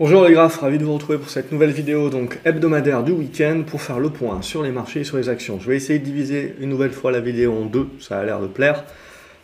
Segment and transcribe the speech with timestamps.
[0.00, 3.62] Bonjour les graphes, ravi de vous retrouver pour cette nouvelle vidéo donc hebdomadaire du week-end
[3.66, 5.60] pour faire le point sur les marchés et sur les actions.
[5.60, 8.40] Je vais essayer de diviser une nouvelle fois la vidéo en deux, ça a l'air
[8.40, 8.84] de plaire.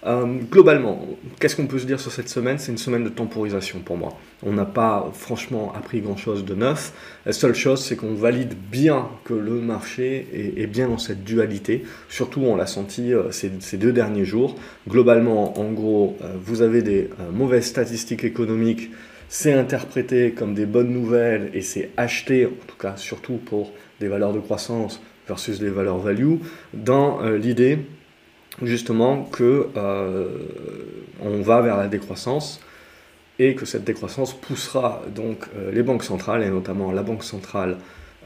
[0.07, 1.07] Euh, globalement,
[1.39, 2.59] qu'est-ce qu'on peut se dire sur cette semaine?
[2.59, 4.17] C'est une semaine de temporisation pour moi.
[4.43, 6.95] On n'a pas franchement appris grand-chose de neuf.
[7.27, 11.85] La seule chose, c'est qu'on valide bien que le marché est, bien dans cette dualité.
[12.09, 14.57] Surtout, on l'a senti euh, ces, deux derniers jours.
[14.89, 18.91] Globalement, en gros, euh, vous avez des mauvaises statistiques économiques.
[19.29, 24.09] C'est interprété comme des bonnes nouvelles et c'est acheté, en tout cas surtout pour des
[24.09, 26.37] valeurs de croissance versus des valeurs value,
[26.73, 27.79] dans l'idée
[28.63, 30.29] justement que euh,
[31.23, 32.61] on va vers la décroissance
[33.39, 37.77] et que cette décroissance poussera donc euh, les banques centrales et notamment la banque centrale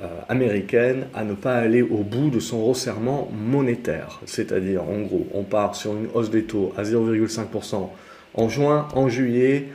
[0.03, 4.21] euh, américaine à ne pas aller au bout de son resserrement monétaire.
[4.25, 7.89] C'est-à-dire, en gros, on part sur une hausse des taux à 0,5%
[8.35, 9.69] en juin, en juillet,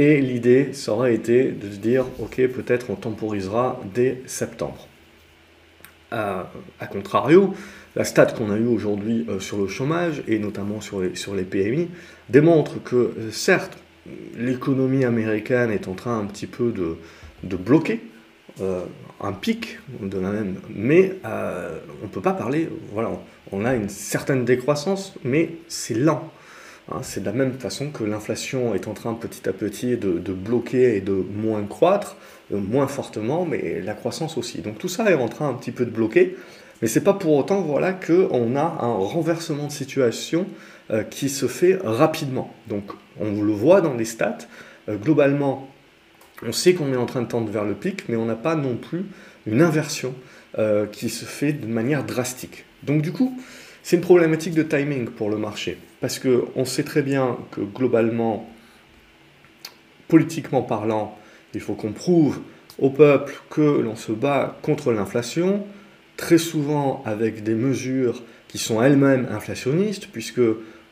[0.00, 4.88] et l'idée, ça aurait été de se dire, ok, peut-être on temporisera dès septembre.
[6.10, 6.46] a
[6.90, 7.52] contrario,
[7.96, 11.34] la stat qu'on a eue aujourd'hui euh, sur le chômage, et notamment sur les, sur
[11.34, 11.90] les PMI,
[12.30, 13.76] démontre que euh, certes,
[14.38, 16.96] l'économie américaine est en train un petit peu de,
[17.42, 18.00] de bloquer,
[18.62, 18.80] euh,
[19.20, 23.10] un pic de la même, mais on ne peut pas parler, voilà,
[23.52, 26.32] on a une certaine décroissance, mais c'est lent.
[26.90, 27.00] Hein.
[27.02, 30.96] c'est de la même façon que l'inflation est en train petit à petit de, bloquer
[30.96, 32.16] et de moins croître,
[32.50, 34.60] moins fortement, mais la croissance aussi.
[34.60, 36.36] Donc tout ça est en train un petit peu de bloquer.
[36.82, 40.46] Mais c'est pas pour autant voilà, qu'on a un renversement de situation
[40.90, 42.52] euh, qui se fait rapidement.
[42.68, 42.84] Donc
[43.20, 44.38] on le voit dans les stats.
[44.88, 45.68] Euh, globalement,
[46.42, 48.54] on sait qu'on est en train de tendre vers le pic, mais on n'a pas
[48.54, 49.04] non plus
[49.46, 50.14] une inversion
[50.58, 52.64] euh, qui se fait de manière drastique.
[52.82, 53.38] Donc du coup,
[53.90, 55.76] c'est une problématique de timing pour le marché.
[56.00, 58.48] Parce qu'on sait très bien que globalement,
[60.06, 61.18] politiquement parlant,
[61.54, 62.38] il faut qu'on prouve
[62.78, 65.66] au peuple que l'on se bat contre l'inflation,
[66.16, 70.40] très souvent avec des mesures qui sont elles-mêmes inflationnistes, puisque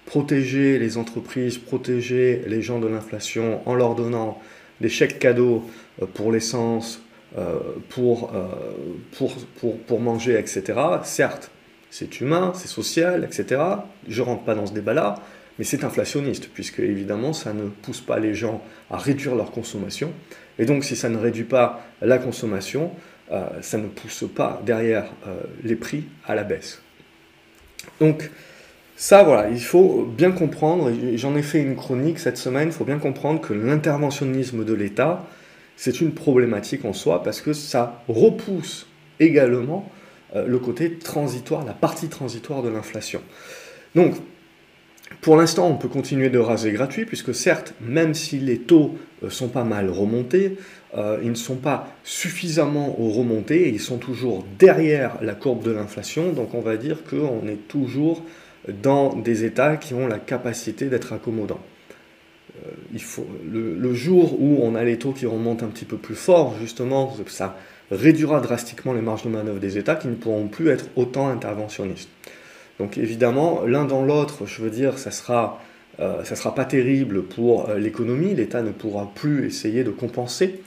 [0.04, 4.42] protéger les entreprises, protéger les gens de l'inflation en leur donnant
[4.80, 5.62] des chèques cadeaux
[6.02, 7.00] euh, pour l'essence,
[7.38, 8.48] euh, pour, euh,
[9.16, 10.74] pour, pour, pour, manger, etc.
[11.04, 11.52] Certes,
[11.90, 13.60] c'est humain, c'est social, etc.
[14.08, 15.16] Je rentre pas dans ce débat-là,
[15.58, 20.12] mais c'est inflationniste, puisque évidemment, ça ne pousse pas les gens à réduire leur consommation.
[20.58, 22.92] Et donc, si ça ne réduit pas la consommation,
[23.32, 26.80] euh, ça ne pousse pas derrière euh, les prix à la baisse.
[28.00, 28.30] Donc,
[28.96, 32.84] ça, voilà, il faut bien comprendre, j'en ai fait une chronique cette semaine, il faut
[32.84, 35.24] bien comprendre que l'interventionnisme de l'État,
[35.76, 38.88] c'est une problématique en soi parce que ça repousse
[39.20, 39.88] également
[40.34, 43.22] le côté transitoire, la partie transitoire de l'inflation.
[43.94, 44.14] Donc,
[45.20, 49.30] pour l'instant, on peut continuer de raser gratuit, puisque certes, même si les taux euh,
[49.30, 50.56] sont pas mal remontés,
[50.96, 56.32] euh, ils ne sont pas suffisamment remontés, ils sont toujours derrière la courbe de l'inflation,
[56.32, 58.22] donc on va dire qu'on est toujours
[58.68, 61.60] dans des États qui ont la capacité d'être accommodants.
[62.66, 65.96] Euh, il faut, le, jour où on a les taux qui remontent un petit peu
[65.96, 67.56] plus fort, justement, ça
[67.90, 72.10] réduira drastiquement les marges de manœuvre des États qui ne pourront plus être autant interventionnistes.
[72.78, 75.60] Donc évidemment, l'un dans l'autre, je veux dire, ça sera,
[76.00, 80.60] euh, sera pas terrible pour euh, l'économie, l'État ne pourra plus essayer de compenser.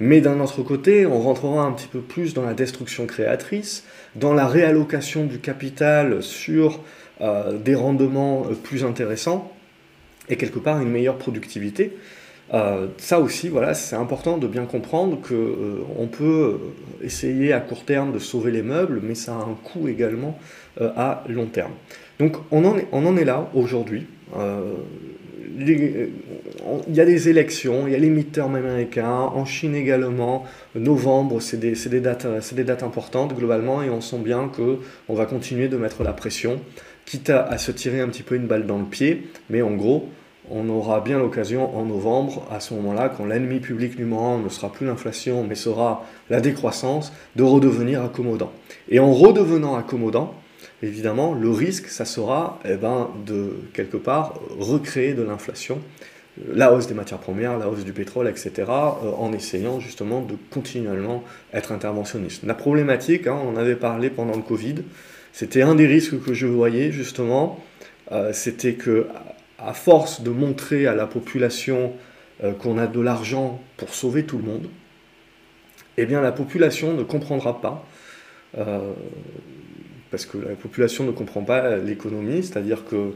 [0.00, 3.84] Mais d'un autre côté, on rentrera un petit peu plus dans la destruction créatrice,
[4.14, 6.80] dans la réallocation du capital sur
[7.20, 9.52] euh, des rendements plus intéressants
[10.28, 11.96] et quelque part une meilleure productivité.
[12.98, 16.58] Ça aussi, voilà, c'est important de bien comprendre qu'on peut
[17.02, 20.38] essayer à court terme de sauver les meubles, mais ça a un coût également
[20.80, 21.72] euh, à long terme.
[22.18, 24.06] Donc on en est, on là aujourd'hui.
[24.36, 24.74] Euh,
[25.60, 26.06] euh,
[26.88, 30.44] il y a des élections, il y a les midterms américains, en Chine également,
[30.74, 36.04] novembre, c'est des, dates, importantes globalement, et on sent bien qu'on va continuer de mettre
[36.04, 36.60] la pression,
[37.06, 40.08] quitte à, se tirer un petit peu une balle dans le pied, mais en gros,
[40.50, 44.48] on aura bien l'occasion en novembre, à ce moment-là, quand l'ennemi public numéro un ne
[44.48, 48.52] sera plus l'inflation, mais sera la décroissance, de redevenir accommodant.
[48.88, 50.34] Et en redevenant accommodant,
[50.82, 55.80] évidemment, le risque, ça sera eh ben, de, quelque part, recréer de l'inflation,
[56.54, 60.34] la hausse des matières premières, la hausse du pétrole, etc., euh, en essayant justement de
[60.50, 62.44] continuellement être interventionniste.
[62.44, 64.76] La problématique, hein, on en avait parlé pendant le Covid,
[65.32, 67.60] c'était un des risques que je voyais justement,
[68.12, 69.06] euh, c'était que
[69.58, 71.92] à force de montrer à la population
[72.42, 74.68] euh, qu'on a de l'argent pour sauver tout le monde,
[75.96, 77.84] eh bien la population ne comprendra pas
[80.10, 83.12] parce que la population ne comprend pas l'économie, c'est-à-dire que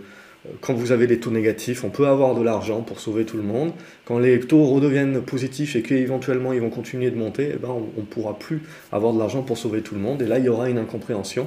[0.60, 3.44] quand vous avez des taux négatifs, on peut avoir de l'argent pour sauver tout le
[3.44, 3.72] monde.
[4.04, 8.00] Quand les taux redeviennent positifs et qu'éventuellement ils vont continuer de monter, eh ben, on
[8.00, 10.20] ne pourra plus avoir de l'argent pour sauver tout le monde.
[10.20, 11.46] Et là, il y aura une incompréhension.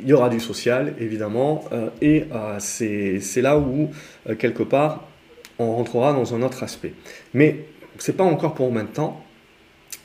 [0.00, 1.64] Il y aura du social, évidemment.
[1.72, 3.90] Euh, et euh, c'est là où,
[4.28, 5.08] euh, quelque part,
[5.58, 6.94] on rentrera dans un autre aspect.
[7.34, 7.64] Mais
[7.98, 9.20] ce n'est pas encore pour maintenant.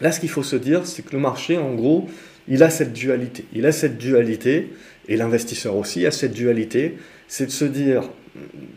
[0.01, 2.09] Là, ce qu'il faut se dire, c'est que le marché, en gros,
[2.47, 3.45] il a cette dualité.
[3.53, 4.73] Il a cette dualité,
[5.07, 6.95] et l'investisseur aussi a cette dualité
[7.33, 8.03] c'est de se dire,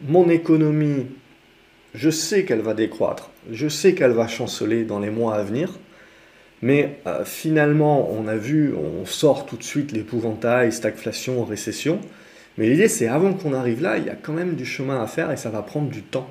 [0.09, 1.09] mon économie,
[1.95, 5.79] je sais qu'elle va décroître, je sais qu'elle va chanceler dans les mois à venir,
[6.63, 12.01] mais euh, finalement, on a vu, on sort tout de suite l'épouvantail, stagflation, récession,
[12.59, 15.07] mais l'idée c'est avant qu'on arrive là, il y a quand même du chemin à
[15.07, 16.29] faire et ça va prendre du temps.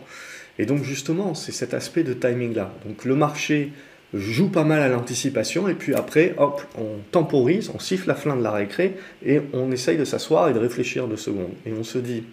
[0.58, 2.74] Et donc justement, c'est cet aspect de timing-là.
[2.86, 3.72] Donc le marché
[4.14, 8.36] joue pas mal à l'anticipation, et puis après, hop, on temporise, on siffle la fin
[8.36, 8.96] de la récré,
[9.26, 11.54] et on essaye de s'asseoir et de réfléchir deux secondes.
[11.66, 12.24] Et on se dit,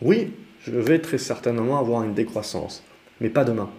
[0.00, 0.32] oui,
[0.64, 2.82] je vais très certainement avoir une décroissance,
[3.20, 3.70] mais pas demain.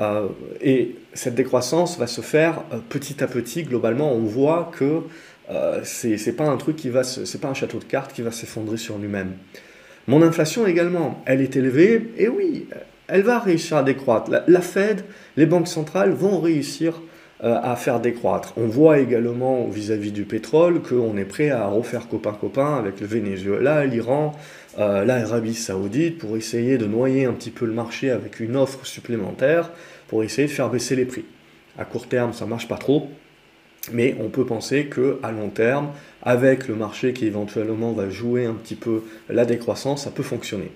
[0.00, 0.28] Euh,
[0.60, 3.64] et cette décroissance va se faire euh, petit à petit.
[3.64, 5.02] Globalement, on voit que
[5.50, 8.30] euh, c'est pas un truc qui va, c'est pas un château de cartes qui va
[8.30, 9.32] s'effondrer sur lui-même.
[10.06, 12.66] Mon inflation également, elle est élevée, et oui,
[13.08, 14.30] elle va réussir à décroître.
[14.46, 15.04] La, Fed,
[15.36, 17.02] les banques centrales vont réussir
[17.42, 18.52] à faire décroître.
[18.56, 23.86] On voit également vis-à-vis du pétrole qu'on est prêt à refaire copain-copain avec le Venezuela,
[23.86, 24.34] l'Iran,
[24.78, 28.86] euh, l'Arabie saoudite pour essayer de noyer un petit peu le marché avec une offre
[28.86, 29.70] supplémentaire
[30.06, 31.24] pour essayer de faire baisser les prix.
[31.78, 33.08] À court terme, ça marche pas trop,
[33.92, 35.88] mais on peut penser que à long terme,
[36.22, 40.70] avec le marché qui éventuellement va jouer un petit peu la décroissance, ça peut fonctionner.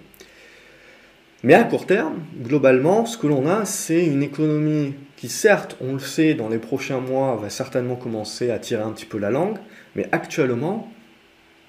[1.42, 4.94] Mais à court terme, globalement, ce que l'on a, c'est une économie
[5.28, 9.06] certes, on le sait, dans les prochains mois, va certainement commencer à tirer un petit
[9.06, 9.58] peu la langue,
[9.96, 10.90] mais actuellement,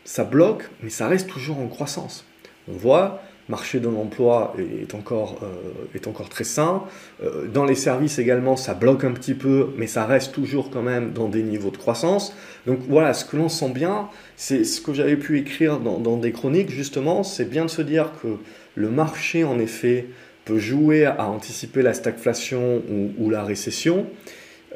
[0.04, 2.26] ça bloque, mais ça reste toujours en croissance.
[2.68, 6.84] On voit, marché de l'emploi est encore, euh, est encore très sain.
[7.24, 10.82] Euh, dans les services également, ça bloque un petit peu, mais ça reste toujours quand
[10.82, 12.36] même dans des niveaux de croissance.
[12.66, 16.32] Donc voilà, ce que l'on sent bien, c'est ce que j'avais pu écrire dans des
[16.32, 18.38] chroniques, justement, c'est bien de se dire que
[18.76, 20.08] le marché, en effet,
[20.46, 22.82] peut jouer à anticiper la stagflation
[23.18, 24.06] ou, la récession,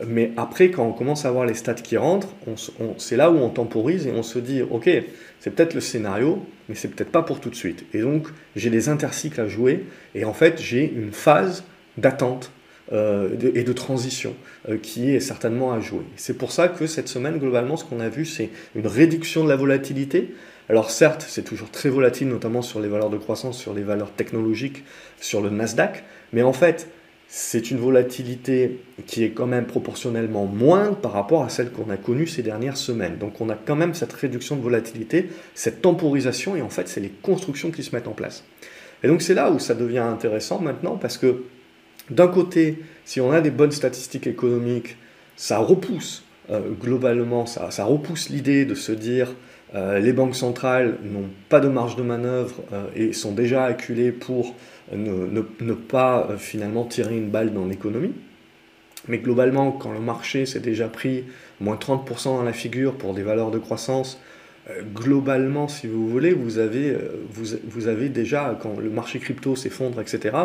[0.07, 2.33] mais après, quand on commence à voir les stats qui rentrent,
[2.97, 4.89] c'est là où on temporise et on se dit, ok,
[5.39, 7.85] c'est peut-être le scénario, mais c'est peut-être pas pour tout de suite.
[7.93, 9.85] Et donc, j'ai des intercycles à jouer,
[10.15, 11.63] et en fait, j'ai une phase
[11.97, 12.51] d'attente
[12.91, 14.33] euh, et de transition
[14.67, 16.05] euh, qui est certainement à jouer.
[16.15, 19.49] C'est pour ça que cette semaine, globalement, ce qu'on a vu, c'est une réduction de
[19.49, 20.33] la volatilité,
[20.69, 24.11] alors certes, c'est toujours très volatile, notamment sur les valeurs de croissance, sur les valeurs
[24.11, 24.83] technologiques,
[25.19, 26.87] sur le Nasdaq, mais en fait,
[27.27, 31.97] c'est une volatilité qui est quand même proportionnellement moindre par rapport à celle qu'on a
[31.97, 33.17] connue ces dernières semaines.
[33.17, 36.99] Donc on a quand même cette réduction de volatilité, cette temporisation, et en fait, c'est
[36.99, 38.43] les constructions qui se mettent en place.
[39.03, 41.43] Et donc c'est là où ça devient intéressant maintenant, parce que
[42.11, 44.97] d'un côté, si on a des bonnes statistiques économiques,
[45.35, 49.35] ça repousse euh, globalement, ça, ça repousse l'idée de se dire
[49.75, 54.11] euh, les banques centrales n'ont pas de marge de manœuvre euh, et sont déjà acculées
[54.11, 54.55] pour
[54.91, 58.13] ne, pas euh, finalement tirer une balle dans l'économie.
[59.07, 61.25] Mais globalement, quand le marché s'est déjà pris
[61.59, 64.19] moins 30% dans la figure pour des valeurs de croissance,
[64.93, 66.95] globalement, si vous voulez, vous avez,
[67.31, 70.35] vous, avez déjà, quand le marché crypto s'effondre, etc.,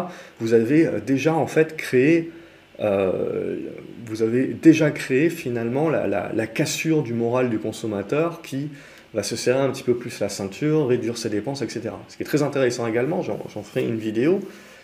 [0.40, 2.30] vous avez déjà en fait créé
[2.78, 8.70] vous avez déjà créé finalement la, cassure du moral du consommateur qui
[9.14, 11.90] va se serrer un petit peu plus la ceinture, réduire ses dépenses, etc.
[12.08, 14.40] Ce qui est très intéressant également, j'en ferai une vidéo,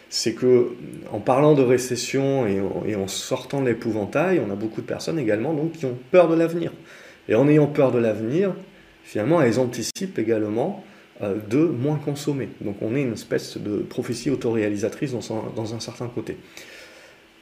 [0.08, 0.68] c'est que
[1.12, 5.52] en parlant de récession et en, sortant de l'épouvantail, on a beaucoup de personnes également
[5.54, 6.72] donc, qui ont peur de l'avenir.
[7.28, 8.54] Et en ayant peur de l'avenir,
[9.04, 10.84] finalement, elles anticipent également
[11.22, 12.48] euh, de moins consommer.
[12.60, 16.38] Donc on est une espèce de prophétie autoréalisatrice dans, dans un certain côté.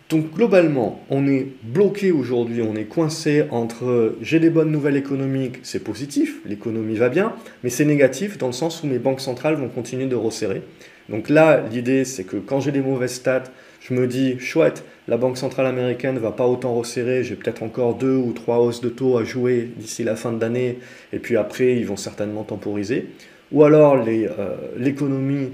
[0.08, 5.58] Donc globalement, on est bloqué aujourd'hui, on est coincé entre j'ai des bonnes nouvelles économiques,
[5.62, 9.56] c'est positif, l'économie va bien, mais c'est négatif dans le sens où mes banques centrales
[9.56, 10.62] vont continuer de resserrer.
[11.10, 13.44] Donc là, l'idée, c'est que quand j'ai des mauvaises stats,
[13.80, 17.62] je me dis, chouette, la Banque centrale américaine ne va pas autant resserrer, j'ai peut-être
[17.62, 20.78] encore deux ou trois hausses de taux à jouer d'ici la fin de l'année,
[21.12, 23.06] et puis après, ils vont certainement temporiser.
[23.52, 25.48] Ou alors euh, l'économie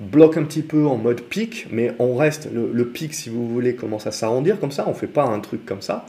[0.00, 3.74] bloque un petit peu en mode pic, mais on reste, le, pic, si vous voulez,
[3.74, 6.06] commence à s'arrondir comme ça, on ne fait pas un truc comme ça.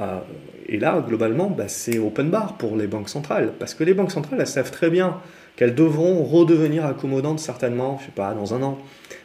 [0.00, 0.18] Euh,
[0.66, 4.12] et là, globalement, bah, c'est open bar pour les banques centrales, parce que les banques
[4.12, 5.20] centrales, elles savent très bien
[5.56, 8.78] qu'elles devront redevenir accommodantes certainement, je sais pas, dans un an,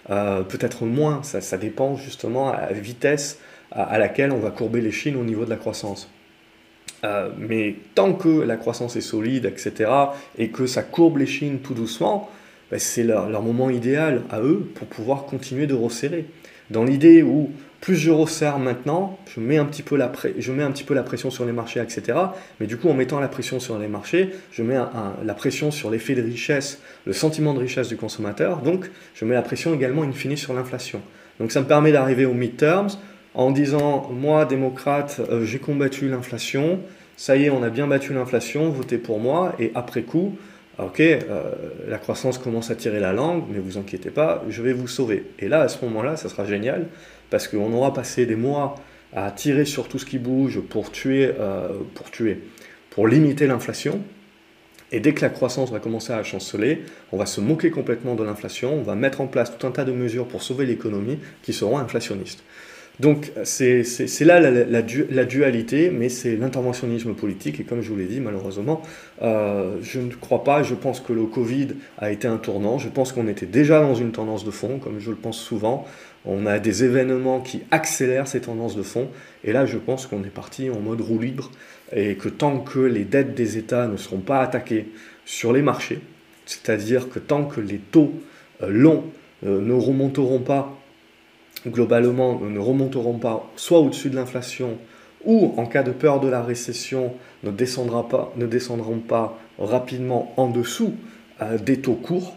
[0.09, 3.39] euh, peut-être moins, ça, dépend justement à la vitesse
[3.71, 6.09] à, laquelle on va courber les chines au niveau de la croissance.
[7.03, 9.91] Euh, mais tant que la croissance est solide, etc.,
[10.37, 12.29] et que ça courbe les chines tout doucement,
[12.71, 16.25] ben, c'est leur, moment idéal à eux pour pouvoir continuer de resserrer.
[16.69, 17.49] Dans l'idée où
[17.81, 20.93] plus je resserre maintenant, je mets, un petit peu la je mets un petit peu
[20.93, 22.17] la pression sur les marchés, etc.
[22.59, 24.77] Mais du coup, en mettant la pression sur les marchés, je mets
[25.23, 28.61] la pression sur l'effet de richesse, le sentiment de richesse du consommateur.
[28.61, 31.01] Donc, je mets la pression également, in fine, sur l'inflation.
[31.39, 32.89] Donc, ça me permet d'arriver aux midterms
[33.33, 36.81] en disant, moi, démocrate, euh, j'ai combattu l'inflation,
[37.15, 40.37] ça y est, on a bien battu l'inflation, votez pour moi, et après coup,
[40.85, 41.51] ok, euh,
[41.87, 45.25] la croissance commence à tirer la langue, mais vous inquiétez pas, je vais vous sauver.
[45.39, 46.87] Et là, à ce moment-là, ça sera génial,
[47.29, 48.75] parce qu'on aura passé des mois
[49.13, 52.41] à tirer sur tout ce qui bouge pour tuer, euh, pour tuer,
[52.91, 54.01] pour limiter l'inflation.
[54.91, 58.23] Et dès que la croissance va commencer à chanceler, on va se moquer complètement de
[58.23, 61.53] l'inflation, on va mettre en place tout un tas de mesures pour sauver l'économie qui
[61.53, 62.43] seront inflationnistes.
[62.99, 63.85] Donc c'est
[64.21, 64.81] là la,
[65.25, 67.59] dualité, mais c'est l'interventionnisme politique.
[67.59, 68.81] Et comme je vous l'ai dit, malheureusement,
[69.21, 72.77] euh, je ne crois pas, je pense que le Covid a été un tournant.
[72.77, 75.85] Je pense qu'on était déjà dans une tendance de fond, comme je le pense souvent.
[76.25, 79.07] On a des événements qui accélèrent ces tendances de fond.
[79.45, 81.51] Et là, je pense qu'on est parti en mode roue libre.
[81.95, 84.87] Et que tant que les dettes des États ne seront pas attaquées
[85.25, 86.01] sur les marchés,
[86.45, 88.13] c'est-à-dire que tant que les taux
[88.61, 89.05] euh, longs
[89.45, 90.75] euh, ne remonteront pas
[91.67, 94.77] globalement ne remonteront pas soit au-dessus de l'inflation
[95.25, 97.13] ou en cas de peur de la récession
[97.43, 100.93] ne, pas, ne descendront pas rapidement en dessous
[101.41, 102.35] euh, des taux courts,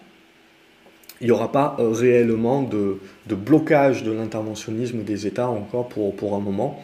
[1.20, 2.98] il n'y aura pas euh, réellement de,
[3.28, 6.82] blocage de l'interventionnisme des États encore pour, pour un moment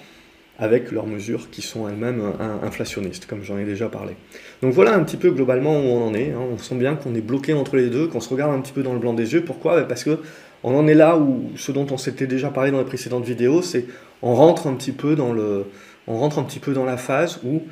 [0.61, 4.15] avec leurs mesures qui sont elles-mêmes euh, inflationnistes, comme j'en ai déjà parlé.
[4.61, 6.33] Donc voilà un petit peu globalement où on en est.
[6.33, 6.41] Hein.
[6.53, 8.83] On sent bien qu'on est bloqué entre les deux, qu'on se regarde un petit peu
[8.83, 9.45] dans le blanc des yeux.
[9.45, 9.83] Pourquoi?
[9.83, 10.19] Parce que
[10.65, 13.63] on en est là où ce dont on s'était déjà parlé dans les précédentes vidéos,
[13.63, 13.87] c'est
[14.23, 15.67] on rentre un petit peu dans le,
[16.07, 17.63] on rentre un petit peu dans la phase où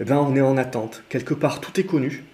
[0.00, 1.02] eh ben, on est en attente.
[1.08, 2.24] Quelque part, tout est connu,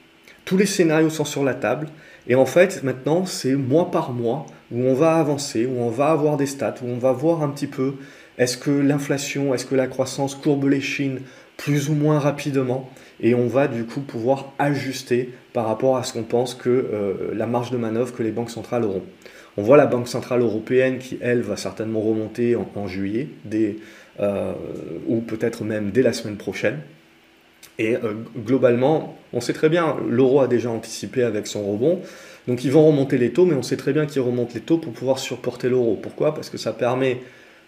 [0.44, 1.88] tous les scénarios sont sur la table,
[2.26, 6.10] et en fait, maintenant, c'est mois par mois où on va avancer, où on va
[6.10, 7.94] avoir des stats, où on va voir un petit peu
[8.38, 11.20] est-ce que l'inflation, est-ce que la croissance courbe les chines
[11.56, 12.88] plus ou moins rapidement,
[13.20, 17.34] et on va du coup pouvoir ajuster par rapport à ce qu'on pense que euh,
[17.34, 19.02] la marge de manœuvre que les banques centrales auront.
[19.60, 23.28] On voit la Banque Centrale Européenne qui, elle, va certainement remonter en, juillet,
[24.18, 24.54] euh,
[25.06, 26.78] ou peut-être même dès la semaine prochaine.
[27.78, 32.00] Et euh, globalement, on sait très bien, l'euro a déjà anticipé avec son rebond,
[32.48, 34.78] donc ils vont remonter les taux, mais on sait très bien qu'ils remontent les taux
[34.78, 35.98] pour pouvoir supporter l'euro.
[36.00, 36.34] Pourquoi?
[36.34, 37.18] Parce que ça permet,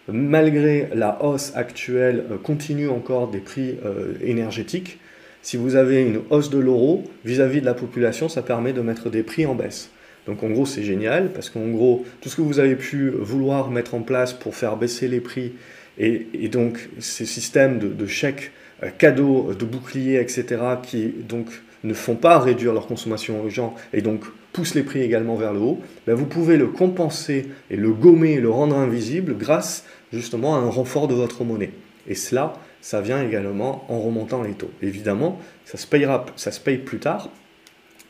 [0.07, 3.75] malgré la hausse actuelle euh, continue encore des prix
[4.23, 4.97] énergétiques,
[5.43, 9.11] si vous avez une hausse de l'euro vis-à-vis de la population, ça permet de mettre
[9.11, 9.91] des prix en baisse.
[10.27, 13.69] Donc en gros, c'est génial parce qu'en gros, tout ce que vous avez pu vouloir
[13.71, 15.53] mettre en place pour faire baisser les prix
[15.97, 18.51] et, donc ces systèmes de, chèques,
[18.83, 21.47] euh, cadeaux, de boucliers, etc., qui donc
[21.83, 25.53] ne font pas réduire leur consommation aux gens et donc poussent les prix également vers
[25.53, 30.55] le haut, ben vous pouvez le compenser et le gommer, le rendre invisible grâce justement
[30.55, 31.71] à un renfort de votre monnaie.
[32.07, 34.71] Et cela, ça vient également en remontant les taux.
[34.81, 37.29] Évidemment, ça se, payera, ça se paye plus tard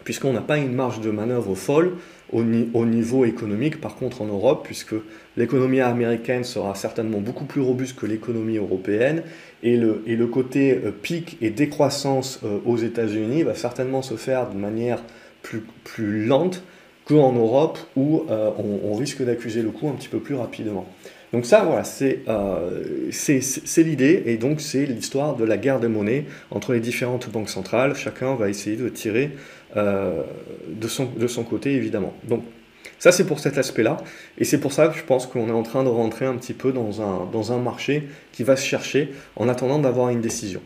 [0.03, 1.93] puisqu'on n'a pas une marge de manœuvre folle
[2.31, 2.43] au,
[2.86, 4.95] niveau économique, par contre en Europe, puisque
[5.38, 9.24] l'économie américaine sera certainement beaucoup plus robuste que l'économie européenne,
[9.62, 14.57] et le, côté euh, pic et décroissance euh, aux États-Unis va certainement se faire de
[14.57, 15.01] manière
[15.41, 16.63] plus, plus lente
[17.05, 20.88] qu'en Europe, où euh, on, risque d'accuser le coup un petit peu plus rapidement.
[21.33, 22.19] Donc ça, voilà, c'est
[23.77, 27.95] l'idée, et donc c'est l'histoire de la guerre des monnaies entre les différentes banques centrales.
[27.95, 29.31] Chacun va essayer de tirer
[29.75, 30.21] euh,
[30.69, 32.13] de, son, côté, évidemment.
[32.23, 32.43] Donc,
[32.99, 33.97] ça, c'est pour cet aspect-là.
[34.37, 36.53] Et c'est pour ça que je pense qu'on est en train de rentrer un petit
[36.53, 40.61] peu dans un marché qui va se chercher en attendant d'avoir une décision.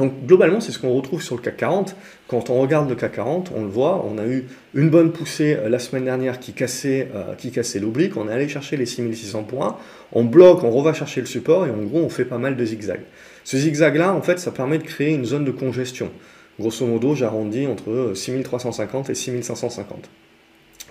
[0.00, 1.94] Donc globalement, c'est ce qu'on retrouve sur le CAC 40.
[2.26, 5.58] Quand on regarde le CAC 40, on le voit, on a eu une bonne poussée
[5.60, 8.86] euh, la semaine dernière qui cassait, euh, qui cassait l'oblique, on est allé chercher les
[8.86, 9.76] 6600 points,
[10.12, 12.64] on bloque, on reva chercher le support et en gros on fait pas mal de
[12.64, 13.02] zigzags.
[13.44, 16.10] Ce zigzag-là, en fait, ça permet de créer une zone de congestion.
[16.58, 20.08] Grosso modo, j'arrondis entre 6350 et 6550.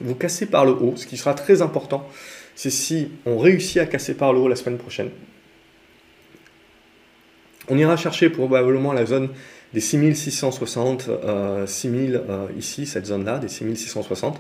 [0.01, 2.07] Vous cassez par le haut, ce qui sera très important,
[2.53, 5.09] c'est si on réussit à casser par le haut la semaine prochaine.
[7.69, 9.29] On ira chercher probablement la zone
[9.73, 11.09] des 6660,
[11.65, 14.39] 6000 euh, euh, ici, cette zone-là, des 6660.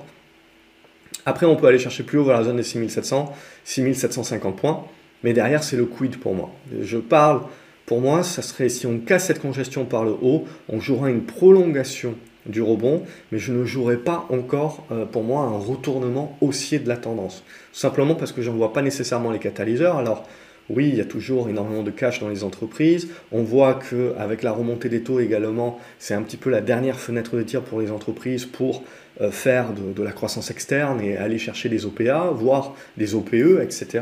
[1.25, 3.33] Après, on peut aller chercher plus haut vers la zone des 6700,
[3.63, 4.85] 6750 points.
[5.23, 6.49] Mais derrière, c'est le quid pour moi.
[6.81, 7.41] Je parle
[7.85, 11.23] pour moi, ça serait si on casse cette congestion par le haut, on jouera une
[11.23, 12.13] prolongation
[12.45, 16.87] du rebond, mais je ne jouerai pas encore, euh, pour moi, un retournement haussier de
[16.87, 17.43] la tendance.
[17.73, 19.97] Simplement parce que je n'en vois pas nécessairement les catalyseurs.
[19.97, 20.27] Alors,
[20.69, 23.09] oui, il y a toujours énormément de cash dans les entreprises.
[23.31, 27.35] On voit qu'avec la remontée des taux également, c'est un petit peu la dernière fenêtre
[27.35, 28.83] de tir pour les entreprises pour
[29.21, 34.01] euh, faire de, la croissance externe et aller chercher des OPA, voire des OPE, etc.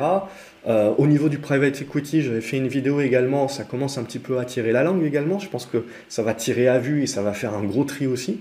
[0.67, 4.19] Euh, au niveau du private equity, j'avais fait une vidéo également, ça commence un petit
[4.19, 5.39] peu à tirer la langue également.
[5.39, 8.07] Je pense que ça va tirer à vue et ça va faire un gros tri
[8.07, 8.39] aussi.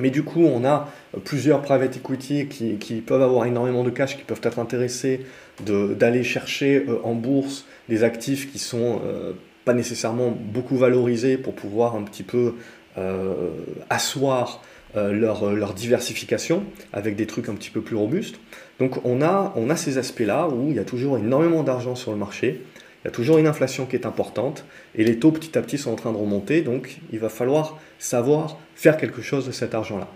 [0.00, 0.88] Mais du coup, on a
[1.24, 5.26] plusieurs private equity qui, peuvent avoir énormément de cash, qui peuvent être intéressés
[5.60, 9.32] d'aller chercher euh, en bourse des actifs qui sont euh,
[9.64, 12.54] pas nécessairement beaucoup valorisés pour pouvoir un petit peu
[12.98, 13.50] euh,
[13.90, 14.62] asseoir
[14.96, 18.40] leur, leur, diversification avec des trucs un petit peu plus robustes.
[18.80, 22.10] Donc on a, on a ces aspects-là où il y a toujours énormément d'argent sur
[22.10, 22.60] le marché,
[23.02, 24.64] il y a toujours une inflation qui est importante
[24.94, 27.78] et les taux petit à petit sont en train de remonter, donc il va falloir
[27.98, 30.08] savoir faire quelque chose de cet argent-là.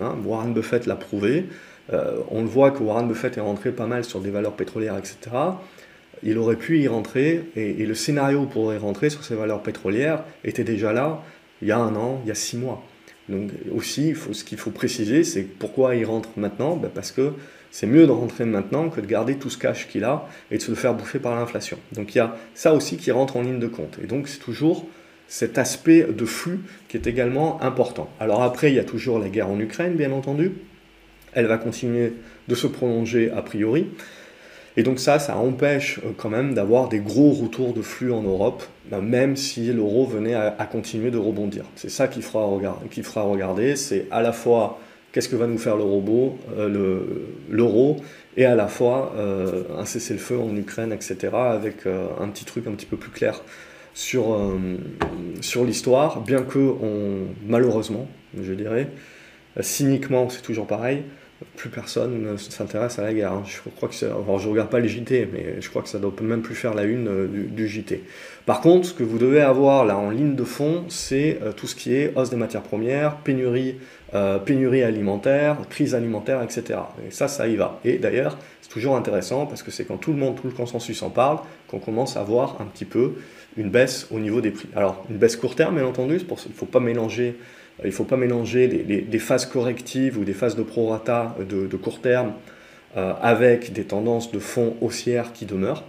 [0.00, 1.46] Hein, Warren Buffett l'a prouvé,
[1.92, 4.96] euh, on le voit que Warren Buffett est rentré pas mal sur des valeurs pétrolières,
[4.96, 5.16] etc.
[6.22, 10.24] Il aurait pu y rentrer et, le scénario pour y rentrer sur ces valeurs pétrolières
[10.44, 11.22] était déjà là
[11.60, 12.84] il y a un an, il y a six mois.
[13.28, 16.76] Donc aussi, ce qu'il faut préciser, c'est pourquoi il rentre maintenant?
[16.76, 17.32] Ben, Parce que
[17.72, 20.62] c'est mieux de rentrer maintenant que de garder tout ce cash qu'il a et de
[20.62, 21.78] se le faire bouffer par l'inflation.
[21.92, 23.98] Donc il y a ça aussi qui rentre en ligne de compte.
[24.04, 24.86] Et donc c'est toujours
[25.26, 28.10] cet aspect de flux qui est également important.
[28.20, 30.52] Alors après, il y a toujours la guerre en Ukraine, bien entendu.
[31.32, 32.12] Elle va continuer
[32.46, 33.86] de se prolonger a priori.
[34.76, 38.22] Et donc ça, ça empêche euh, quand même d'avoir des gros retours de flux en
[38.22, 41.64] Europe, ben, même si l'euro venait à, continuer de rebondir.
[41.76, 44.78] C'est ça qui fera regarder, c'est à la fois
[45.12, 47.00] qu'est-ce que va nous faire le robot, euh,
[47.48, 47.98] l'euro,
[48.36, 52.66] et à la fois euh, un cessez-le-feu en Ukraine, etc., avec euh, un petit truc
[52.66, 53.42] un petit peu plus clair
[53.94, 54.40] sur,
[55.42, 58.08] sur l'histoire, bien que on, malheureusement,
[58.40, 58.88] je dirais,
[59.60, 61.02] cyniquement, c'est toujours pareil,
[61.56, 63.32] plus personne ne s'intéresse à la guerre.
[63.32, 63.42] Hein.
[63.46, 66.40] Je crois que je regarde pas les JT, mais je crois que ça doit même
[66.40, 68.02] plus faire la une euh, du, JT.
[68.46, 71.74] Par contre, ce que vous devez avoir là en ligne de fond, c'est tout ce
[71.74, 73.76] qui est hausse des matières premières, pénurie,
[74.14, 76.80] euh, pénurie alimentaire, crise alimentaire, etc.
[77.06, 77.80] Et ça, ça y va.
[77.84, 81.02] Et d'ailleurs, c'est toujours intéressant parce que c'est quand tout le monde, tout le consensus
[81.02, 81.38] en parle,
[81.68, 83.14] qu'on commence à voir un petit peu
[83.56, 84.68] une baisse au niveau des prix.
[84.74, 87.36] Alors, une baisse court terme, bien entendu, il ne faut pas mélanger
[87.84, 92.00] il faut pas mélanger des phases correctives ou des phases de prorata de, de court
[92.00, 92.32] terme
[92.96, 95.84] euh, avec des tendances de fond haussières qui demeurent,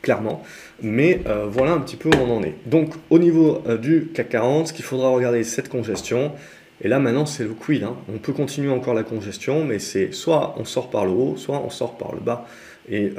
[0.00, 0.42] clairement.
[0.80, 2.54] Mais euh, voilà un petit peu où on en est.
[2.66, 6.32] Donc au niveau euh, du CAC 40, ce qu'il faudra regarder, cette congestion.
[6.82, 7.84] Et là maintenant c'est le quid.
[7.84, 7.96] Hein.
[8.12, 11.62] On peut continuer encore la congestion, mais c'est soit on sort par le haut, soit
[11.64, 12.46] on sort par le bas.
[12.90, 13.12] Et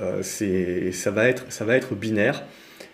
[0.91, 2.43] ça, va être, ça va être binaire.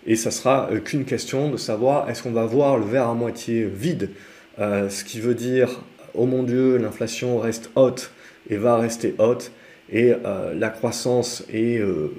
[0.06, 3.64] Et ça sera qu'une question de savoir est-ce qu'on va voir le verre à moitié
[3.64, 4.10] vide?
[4.58, 5.80] Euh, ce qui veut dire,
[6.14, 8.12] oh mon Dieu, l'inflation reste haute
[8.48, 9.52] et va rester haute,
[9.92, 12.12] et euh, la croissance est, euh,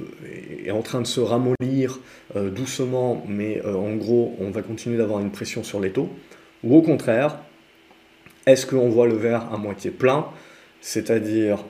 [0.66, 2.00] est, en train de se ramollir
[2.36, 6.10] doucement, mais en gros, on va continuer d'avoir une pression sur les taux,
[6.64, 7.40] ou au contraire,
[8.46, 10.26] est-ce qu'on voit le verre à moitié plein,
[10.82, 11.64] c'est-à-dire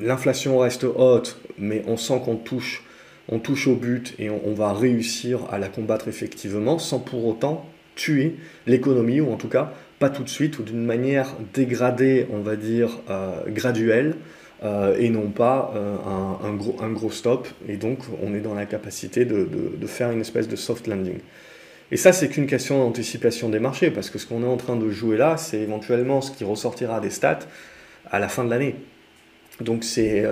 [0.00, 2.84] l'inflation reste haute, mais on sent qu'on touche,
[3.28, 7.66] on touche au but et on, va réussir à la combattre effectivement sans pour autant
[7.94, 12.40] tuer l'économie, ou en tout cas pas tout de suite, ou d'une manière dégradée, on
[12.40, 14.16] va dire, euh, graduelle,
[14.62, 15.96] euh, et non pas euh,
[16.44, 19.46] un, gros, stop, et donc on est dans la capacité de,
[19.86, 21.18] faire une espèce de soft landing.
[21.92, 24.76] Et ça, c'est qu'une question d'anticipation des marchés, parce que ce qu'on est en train
[24.76, 27.40] de jouer là, c'est éventuellement ce qui ressortira des stats
[28.10, 28.76] à la fin de l'année.
[29.60, 30.24] Donc c'est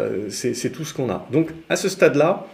[0.72, 1.26] tout ce qu'on a.
[1.30, 2.46] Donc à ce stade-là,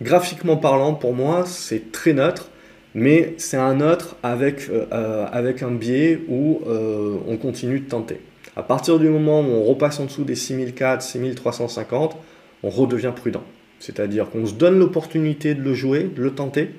[0.00, 2.50] graphiquement parlant, pour moi, c'est très neutre
[2.94, 7.88] mais c'est un autre avec, euh, euh, avec un biais où euh, on continue de
[7.88, 8.20] tenter.
[8.56, 12.16] À partir du moment où on repasse en dessous des 6004, 6350,
[12.62, 13.44] on redevient prudent.
[13.78, 16.70] C'est-à-dire qu'on se donne l'opportunité de le jouer, de le tenter,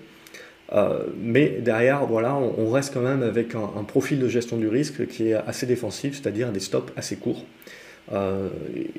[1.21, 5.29] mais derrière, voilà, on, reste quand même avec un, profil de gestion du risque qui
[5.29, 7.45] est assez défensif, c'est-à-dire des stops assez courts.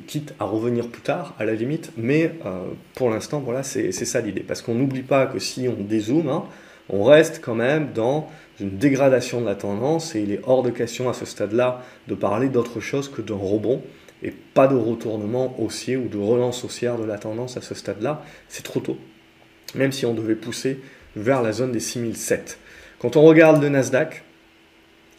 [0.06, 2.32] quitte à revenir plus tard à la limite, mais
[2.94, 6.44] pour l'instant voilà c'est ça l'idée, parce qu'on n'oublie pas que si on dézoome, hein,
[6.88, 8.28] on reste quand même dans
[8.60, 12.14] une dégradation de la tendance et il est hors de question à ce stade-là de
[12.14, 13.82] parler d'autre chose que d'un rebond
[14.22, 18.22] et pas de retournement haussier ou de relance haussière de la tendance à ce stade-là.
[18.48, 18.98] C'est trop tôt,
[19.74, 20.80] même si on devait pousser
[21.16, 22.58] vers la zone des 6007.
[22.98, 24.24] Quand on regarde le Nasdaq,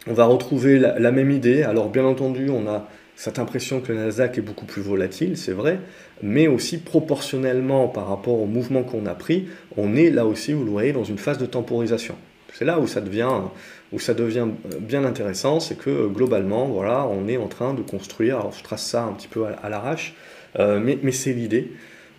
[0.06, 1.62] on va retrouver la, même idée.
[1.62, 5.52] Alors bien entendu, on a cette impression que le Nasdaq est beaucoup plus volatile, c'est
[5.52, 5.78] vrai,
[6.22, 10.64] mais aussi proportionnellement par rapport au mouvement qu'on a pris, on est là aussi, vous
[10.64, 12.16] le voyez, dans une phase de temporisation.
[12.52, 14.46] C'est là où ça devient,
[14.80, 18.84] bien intéressant, c'est que globalement, voilà, on est en train de construire, alors je trace
[18.84, 20.14] ça un petit peu à, l'arrache,
[20.58, 21.72] euh, mais, c'est l'idée,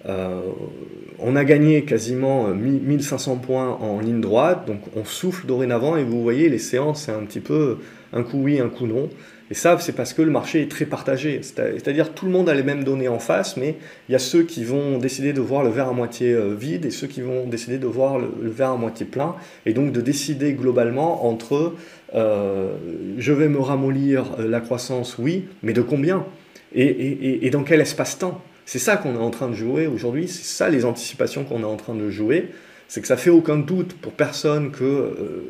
[0.07, 6.21] on a gagné quasiment 1500 points en ligne droite, donc on souffle dorénavant et vous
[6.21, 7.77] voyez les séances, c'est un petit peu
[8.13, 9.09] un coup oui, un coup non.
[9.51, 11.41] Et ça, c'est parce que le marché est très partagé.
[11.43, 13.75] C'est-à-dire tout le monde a les mêmes données en face, mais
[14.09, 16.85] il y a ceux qui vont décider de voir le verre à moitié euh, vide
[16.85, 19.35] et ceux qui vont décider de voir le, verre à moitié plein,
[19.67, 21.75] et donc de décider globalement entre
[22.15, 22.75] euh,
[23.19, 26.25] je vais me ramollir euh, la croissance, oui, mais de combien?
[26.73, 28.41] Et, dans quel espace-temps?
[28.65, 31.65] C'est ça qu'on est en train de jouer aujourd'hui, c'est ça les anticipations qu'on est
[31.65, 32.49] en train de jouer,
[32.87, 35.43] c'est que ça fait aucun doute pour personne que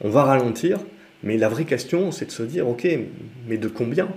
[0.00, 0.78] on va ralentir,
[1.22, 2.86] mais la vraie question, c'est de se dire, ok,
[3.46, 4.08] mais de combien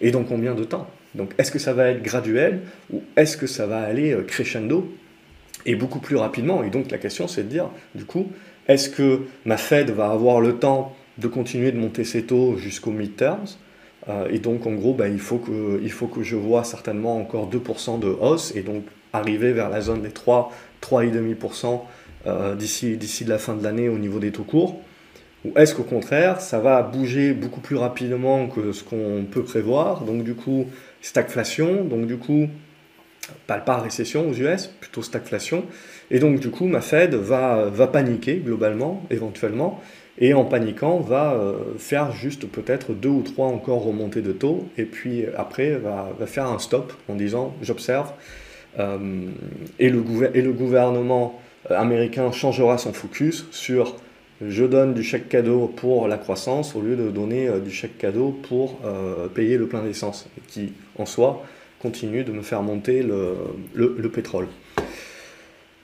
[0.00, 0.88] Et dans combien de temps?
[1.14, 2.60] Donc est-ce que ça va être graduel
[2.92, 4.92] ou est-ce que ça va aller euh, crescendo
[5.64, 6.62] et beaucoup plus rapidement?
[6.62, 8.30] Et donc la question, c'est de dire, du coup,
[8.68, 12.90] est-ce que ma Fed va avoir le temps de continuer de monter ses taux jusqu'au
[12.90, 13.46] midterms?
[13.46, 13.65] euh,
[14.30, 18.54] Et donc en gros, ben, il, faut que, je vois certainement encore 2% de hausse
[18.54, 21.80] et donc arriver vers la zone des 3, 3,5%
[22.26, 24.80] euh, d'ici, d'ici la fin de l'année au niveau des taux courts.
[25.44, 30.02] Ou est-ce qu'au contraire, ça va bouger beaucoup plus rapidement que ce qu'on peut prévoir?
[30.02, 30.66] Donc du coup,
[31.02, 32.48] stagflation, donc du coup,
[33.46, 35.64] pas, pas récession aux US, plutôt stagflation.
[36.12, 39.80] Et donc du coup, ma Fed va paniquer globalement, éventuellement,
[40.18, 44.66] et en paniquant, va euh, faire juste peut-être deux ou trois encore remontées de taux,
[44.78, 48.12] et puis après va, faire un stop en disant j'observe,
[48.78, 48.98] euh,
[49.78, 53.96] et, le gouvernement euh, américain changera son focus sur
[54.46, 58.38] je donne du chèque cadeau pour la croissance au lieu de donner du chèque cadeau
[58.46, 58.80] pour
[59.34, 61.42] payer le plein d'essence, qui en soi
[61.80, 64.48] continue de me faire monter le pétrole.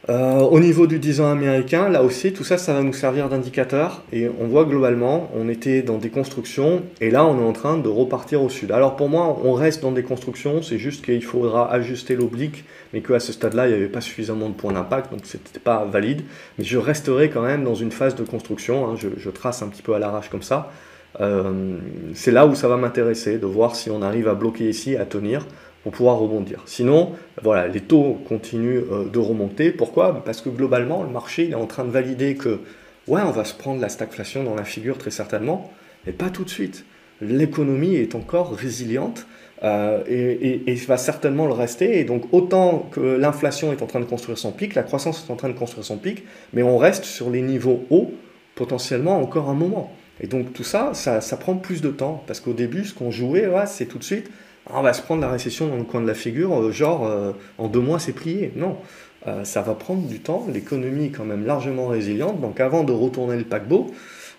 [0.08, 3.28] Euh, au niveau du 10 ans américain, là aussi, tout ça, ça va nous servir
[3.28, 4.02] d'indicateur.
[4.12, 7.78] Et on voit globalement, on était dans des constructions, et là, on est en train
[7.78, 8.72] de repartir au sud.
[8.72, 13.00] Alors pour moi, on reste dans des constructions, c'est juste qu'il faudra ajuster l'oblique, mais
[13.00, 16.22] qu'à ce stade-là, il n'y avait pas suffisamment de points d'impact, donc c'était pas valide.
[16.58, 18.96] Mais je resterai quand même dans une phase de construction, hein.
[18.96, 20.72] je, trace un petit peu à l'arrache comme ça.
[21.20, 21.76] Euh,
[22.14, 25.04] c'est là où ça va m'intéresser, de voir si on arrive à bloquer ici, à
[25.04, 25.46] tenir
[25.82, 26.62] pour pouvoir rebondir.
[26.66, 29.70] Sinon, voilà, les taux continuent euh, de remonter.
[29.70, 30.24] Pourquoi?
[30.24, 32.60] Parce que globalement, le marché est en train de valider que,
[33.08, 35.72] ouais, on va se prendre la stagflation dans la figure très certainement,
[36.06, 36.84] mais pas tout de suite.
[37.20, 39.26] L'économie est encore résiliente
[39.64, 41.98] euh, et, va certainement le rester.
[41.98, 45.32] Et donc, autant que l'inflation est en train de construire son pic, la croissance est
[45.32, 48.12] en train de construire son pic, mais on reste sur les niveaux hauts
[48.54, 49.92] potentiellement encore un moment.
[50.20, 52.22] Et donc, tout ça, ça, prend plus de temps.
[52.26, 54.30] Parce qu'au début, ce qu'on jouait, c'est tout de suite
[54.70, 57.32] on va se prendre la récession dans le coin de la figure, euh, genre euh,
[57.58, 58.52] en deux mois c'est plié.
[58.56, 58.78] Non,
[59.26, 62.92] euh, ça va prendre du temps, l'économie est quand même largement résiliente, donc avant de
[62.92, 63.90] retourner le paquebot,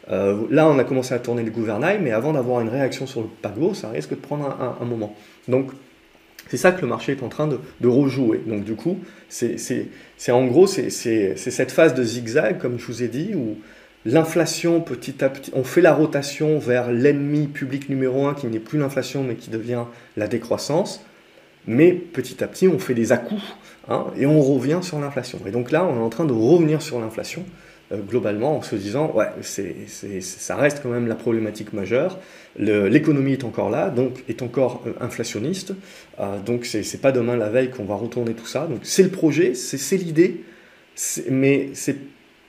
[0.09, 3.27] là on a commencé à tourner le gouvernail, mais avant d'avoir une réaction sur le
[3.41, 4.45] paquebot, ça risque de prendre
[4.81, 5.15] un, moment.
[5.47, 5.71] Donc
[6.49, 8.41] c'est ça que le marché est en train de, de rejouer.
[8.45, 9.55] Donc du coup, c'est
[10.29, 13.55] en gros, c'est cette phase de zigzag, comme je vous ai dit, où
[14.05, 18.59] L'inflation, petit à petit, on fait la rotation vers l'ennemi public numéro un qui n'est
[18.59, 19.85] plus l'inflation mais qui devient
[20.17, 21.05] la décroissance.
[21.67, 23.41] Mais petit à petit, on fait des à-coups
[23.87, 25.39] hein, et on revient sur l'inflation.
[25.47, 27.45] Et donc là, on est en train de revenir sur l'inflation
[27.93, 32.19] euh, globalement en se disant, ouais, ça reste quand même la problématique majeure.
[32.57, 35.73] l'économie est encore là, donc est encore euh, inflationniste.
[36.19, 38.67] Euh, donc c'est, c'est pas demain la veille qu'on va retourner tout ça.
[38.67, 40.43] Donc c'est le projet, c'est, c'est l'idée,
[41.29, 41.97] mais c'est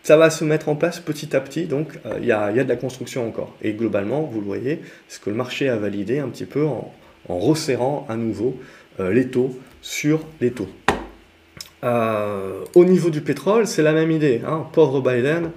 [0.04, 2.68] ça va se mettre en place petit à petit, donc euh, il y, a, de
[2.68, 3.56] la construction encore.
[3.62, 6.92] Et globalement, vous le voyez, ce que le marché a validé un petit peu en,
[7.26, 8.60] resserrant à nouveau
[9.00, 10.68] euh, les taux sur les taux.
[11.84, 14.42] Euh, au niveau du pétrole, c'est la même idée.
[14.46, 14.66] Hein.
[14.72, 15.50] Pauvre Biden,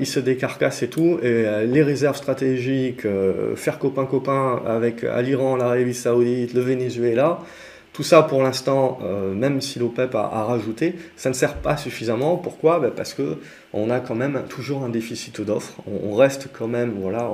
[0.00, 3.06] il se décarcasse et tout, et les réserves stratégiques,
[3.54, 7.40] faire copain-copain avec l'Iran, l'Arabie Saoudite, le Venezuela,
[7.98, 9.00] tout ça, pour l'instant,
[9.34, 12.36] même si l'OPEP a, rajouté, ça ne sert pas suffisamment.
[12.36, 12.78] Pourquoi?
[12.78, 13.38] Ben, Parce que
[13.72, 15.74] on a quand même toujours un déficit d'offres.
[15.84, 17.32] On, reste quand même, voilà,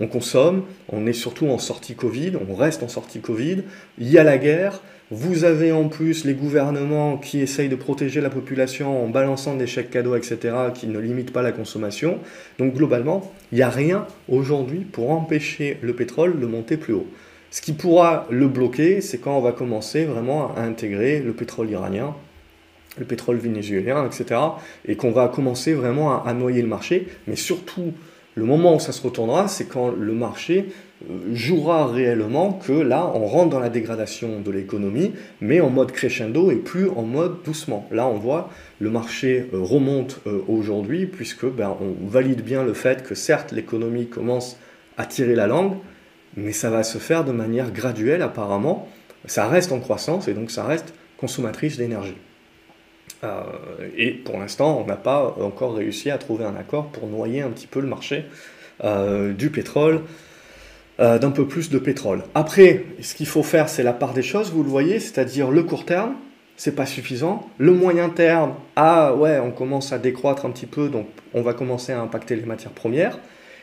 [0.00, 3.64] on, consomme, on est surtout en sortie Covid, on reste en sortie Covid,
[3.98, 8.20] il y a la guerre, vous avez en plus les gouvernements qui essayent de protéger
[8.20, 12.20] la population en balançant des chèques cadeaux, etc., qui ne limitent pas la consommation.
[12.60, 17.08] Donc globalement, il n'y a rien aujourd'hui pour empêcher le pétrole de monter plus haut.
[17.54, 21.70] Ce qui pourra le bloquer, c'est quand on va commencer vraiment à intégrer le pétrole
[21.70, 22.12] iranien
[22.98, 24.40] le pétrole vénézuélien, etc.
[24.86, 27.06] Et qu'on va commencer vraiment à, noyer le marché.
[27.28, 27.92] Mais surtout,
[28.34, 30.66] le moment où ça se retournera, c'est quand le marché
[31.08, 35.92] euh, jouera réellement que là, on rentre dans la dégradation de l'économie, mais en mode
[35.92, 37.88] crescendo et plus en mode doucement.
[37.92, 42.74] Là, on voit le marché euh, remonte euh, aujourd'hui, puisque ben, on valide bien le
[42.74, 44.58] fait que certes, l'économie commence
[44.96, 45.74] à tirer la langue,
[46.36, 48.88] mais ça va se faire de manière graduelle apparemment.
[49.26, 52.16] Ça reste en croissance et donc ça reste consommatrice d'énergie.
[53.96, 57.48] et pour l'instant, on n'a pas encore réussi à trouver un accord pour noyer un
[57.48, 58.26] petit peu le marché
[59.38, 60.02] du pétrole
[60.98, 62.22] d'un peu plus de pétrole.
[62.34, 65.62] Après, ce qu'il faut faire, c'est la part des choses, vous le voyez, c'est-à-dire le
[65.62, 66.16] court terme,
[66.56, 67.48] c'est pas suffisant.
[67.58, 71.54] Le moyen terme, ah ouais, on commence à décroître un petit peu, donc on va
[71.54, 73.18] commencer à impacter les matières premières.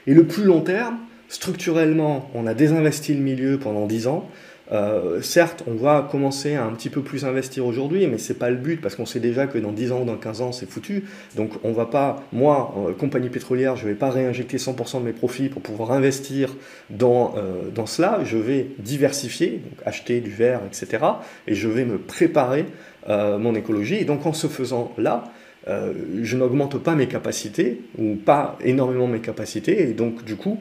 [0.08, 0.98] Et le plus long terme,
[1.32, 4.30] structurellement, on a désinvesti le milieu pendant 10 ans.
[4.74, 8.50] Euh, certes, on va commencer à un petit peu plus investir aujourd'hui, mais c'est pas
[8.50, 10.70] le but parce qu'on sait déjà que dans 10 ans ou dans 15 ans, c'est
[10.70, 11.06] foutu.
[11.38, 15.14] Donc on va pas, moi, euh, compagnie pétrolière, je vais pas réinjecter 100% de mes
[15.14, 16.54] profits pour pouvoir investir
[16.90, 18.20] dans, euh, dans cela.
[18.26, 21.06] Je vais diversifier, acheter du verre, etc.
[21.48, 22.66] Et je vais me préparer
[23.08, 23.96] mon écologie.
[23.96, 25.24] Et donc en se faisant là,
[25.68, 25.94] euh,
[26.24, 30.60] je n'augmente pas mes capacités, ou pas énormément mes capacités, et donc du coup,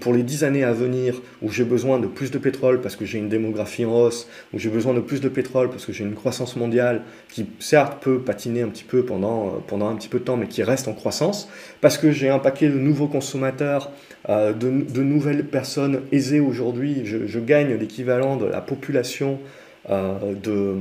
[0.00, 3.04] pour les 10 années à venir, où j'ai besoin de plus de pétrole parce que
[3.04, 6.04] j'ai une démographie en hausse, où j'ai besoin de plus de pétrole parce que j'ai
[6.04, 10.08] une croissance mondiale qui certes peut patiner un petit peu pendant, euh, pendant un petit
[10.08, 11.48] peu de temps, mais qui reste en croissance,
[11.80, 13.90] parce que j'ai un paquet de nouveaux consommateurs,
[14.28, 19.38] euh, de, nouvelles personnes aisées aujourd'hui, je gagne l'équivalent de la population
[19.88, 20.74] de,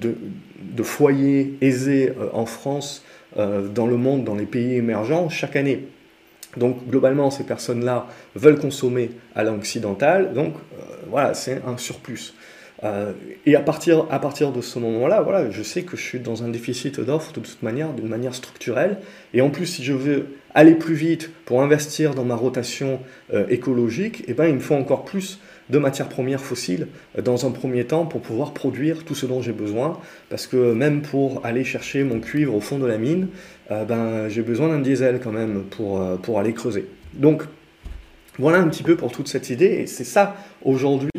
[0.00, 0.14] de,
[0.60, 3.04] de, foyers aisés en France
[3.38, 5.86] euh, dans le monde, dans les pays émergents, chaque année.
[6.58, 12.34] Donc globalement, ces personnes-là veulent consommer à l'occidental, donc euh, voilà, c'est un surplus.
[12.84, 13.12] Euh,
[13.46, 16.42] et à partir, à partir de ce moment-là, voilà, je sais que je suis dans
[16.42, 18.98] un déficit d'offres de toute manière, d'une manière structurelle.
[19.32, 23.00] Et en plus, si je veux aller plus vite pour investir dans ma rotation
[23.48, 25.38] écologique, eh ben, il me faut encore plus
[25.70, 29.42] de matières premières fossiles euh, dans un premier temps pour pouvoir produire tout ce dont
[29.42, 29.98] j'ai besoin.
[30.28, 33.28] Parce que même pour aller chercher mon cuivre au fond de la mine,
[33.70, 36.86] euh, ben, j'ai besoin d'un diesel quand même pour, euh, pour aller creuser.
[37.14, 37.42] Donc
[38.38, 39.66] voilà un petit peu pour toute cette idée.
[39.66, 41.10] Et c'est ça aujourd'hui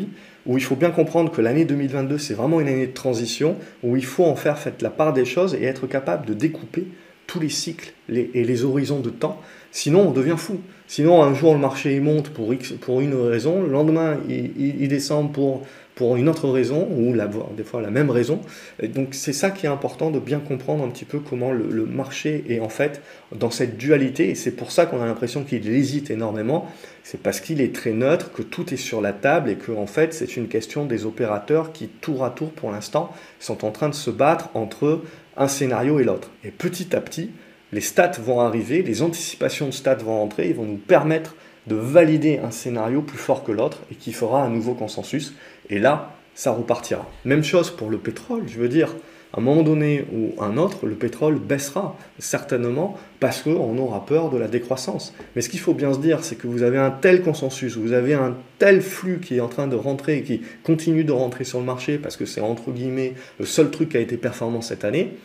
[0.46, 3.96] où il faut bien comprendre que l'année 2022, c'est vraiment une année de transition, où
[3.96, 6.86] il faut en faire fait, la part des choses et être capable de découper
[7.34, 9.40] tous les cycles et les horizons de temps.
[9.72, 10.60] Sinon, on devient fou.
[10.86, 15.66] Sinon, un jour, le marché monte pour, pour une raison, le lendemain, il, descend pour,
[15.96, 17.12] pour une autre raison, ou
[17.56, 18.40] des fois la même raison.
[18.84, 22.44] Donc, c'est ça qui est important de bien comprendre un petit peu comment le, marché
[22.48, 23.02] est en fait
[23.34, 24.30] dans cette dualité.
[24.30, 26.70] Et c'est pour ça qu'on a l'impression qu'il hésite énormément.
[27.02, 29.86] C'est parce qu'il est très neutre, que tout est sur la table et que en
[29.86, 33.88] fait, c'est une question des opérateurs qui, tour à tour, pour l'instant, sont en train
[33.88, 35.02] de se battre entre
[35.36, 36.30] un scénario et l'autre.
[36.44, 37.30] Et petit à petit,
[37.72, 41.34] les stats vont arriver, les anticipations de stats vont entrer, ils vont nous permettre
[41.66, 45.34] de valider un scénario plus fort que l'autre et qui fera un nouveau consensus.
[45.70, 47.08] Et là, ça repartira.
[47.24, 48.94] Même chose pour le pétrole, je veux dire,
[49.36, 54.38] un moment donné ou un autre, le pétrole baissera certainement parce qu'on aura peur de
[54.38, 55.14] la décroissance.
[55.34, 57.92] Mais ce qu'il faut bien se dire, c'est que vous avez un tel consensus, vous
[57.92, 61.44] avez un tel flux qui est en train de rentrer et qui continue de rentrer
[61.44, 64.60] sur le marché parce que c'est entre guillemets le seul truc qui a été performant
[64.60, 65.16] cette année,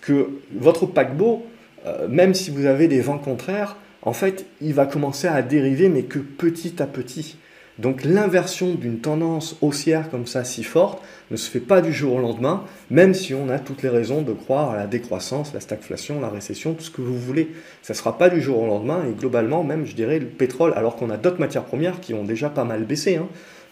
[0.00, 1.44] que votre paquebot,
[1.86, 5.88] euh, même si vous avez des vents contraires, en fait, il va commencer à dériver,
[5.88, 7.36] mais que petit à petit.
[7.78, 12.14] Donc l'inversion d'une tendance haussière comme ça si forte ne se fait pas du jour
[12.14, 15.60] au lendemain, même si on a toutes les raisons de croire à la décroissance, la
[15.60, 17.50] stagflation, la récession, tout ce que vous voulez.
[17.82, 20.72] Ça ne sera pas du jour au lendemain, et globalement, même, je dirais, le pétrole,
[20.76, 23.16] alors qu'on a d'autres matières premières qui ont déjà pas mal baissé.
[23.16, 23.28] Hein.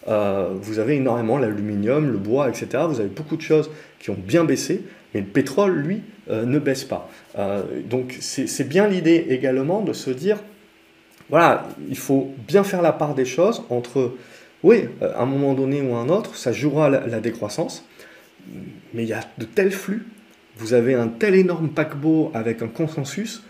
[0.07, 2.83] Euh, vous avez énormément l'aluminium, le bois, etc.
[2.87, 6.59] Vous avez beaucoup de choses qui ont bien baissé, mais le pétrole, lui, euh, ne
[6.59, 7.09] baisse pas.
[7.39, 10.37] Euh, donc c'est bien l'idée également de se dire,
[11.29, 14.13] voilà, il faut bien faire la part des choses entre,
[14.63, 17.85] oui, à un moment donné ou à un autre, ça jouera la, décroissance,
[18.93, 20.05] mais il y a de tels flux,
[20.57, 23.43] vous avez un tel énorme paquebot avec un consensus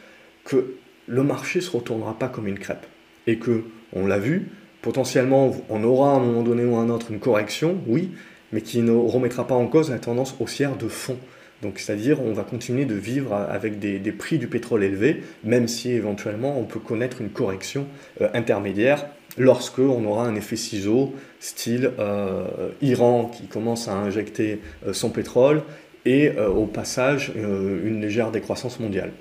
[0.43, 0.75] que
[1.07, 2.85] le marché ne se retournera pas comme une crêpe.
[3.27, 4.49] Et que, on l'a vu,
[4.81, 8.11] potentiellement, on aura à un moment donné ou à un autre une correction, oui,
[8.51, 11.17] mais qui ne remettra pas en cause la tendance haussière de fond.
[11.61, 15.91] Donc, c'est-à-dire, on va continuer de vivre avec des, prix du pétrole élevés, même si
[15.91, 17.87] éventuellement on peut connaître une correction
[18.21, 19.05] euh, intermédiaire
[19.37, 25.09] lorsque on aura un effet ciseau, style euh, Iran qui commence à injecter euh, son
[25.09, 25.63] pétrole
[26.05, 29.11] et au passage une légère décroissance mondiale.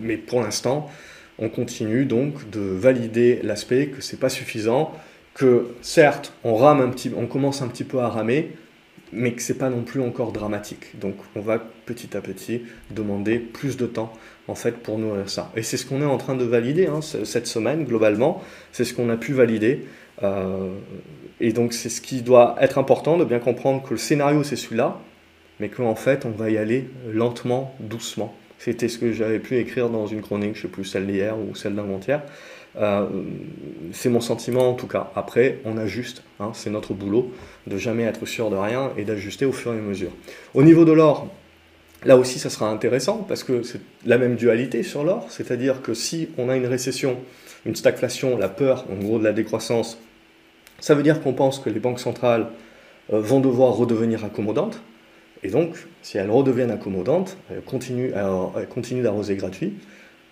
[0.00, 0.88] mais pour l'instant,
[1.40, 4.92] on continue donc de valider l'aspect que c'est pas suffisant,
[5.34, 8.52] que certes on rame un petit, on commence un petit peu à ramer,
[9.12, 10.98] mais que c'est pas non plus encore dramatique.
[10.98, 14.12] Donc on va petit à petit demander plus de temps
[14.48, 15.50] en fait pour nourrir ça.
[15.56, 18.42] Et c'est ce qu'on est en train de valider hein, cette semaine globalement,
[18.72, 19.86] c'est ce qu'on a pu valider.
[20.22, 20.74] Euh,
[21.40, 24.56] et donc c'est ce qui doit être important de bien comprendre que le scénario c'est
[24.56, 25.00] celui-là,
[25.58, 28.34] mais qu'en fait on va y aller lentement, doucement.
[28.58, 31.54] C'était ce que j'avais pu écrire dans une chronique, je sais plus celle d'hier ou
[31.54, 32.22] celle d'avant-hier.
[32.76, 33.06] Euh,
[33.92, 35.10] c'est mon sentiment en tout cas.
[35.16, 37.32] Après, on ajuste, hein, c'est notre boulot
[37.66, 40.10] de jamais être sûr de rien et d'ajuster au fur et à mesure.
[40.54, 41.28] Au niveau de l'or,
[42.04, 45.92] Là aussi, ça sera intéressant parce que c'est la même dualité sur l'or, c'est-à-dire que
[45.92, 47.18] si on a une récession,
[47.66, 49.98] une stagflation, la peur en gros de la décroissance,
[50.78, 52.46] ça veut dire qu'on pense que les banques centrales
[53.12, 54.80] euh, vont devoir redevenir accommodantes.
[55.42, 58.12] Et donc, si elles redeviennent accommodantes, elles continuent,
[59.02, 59.74] d'arroser gratuit,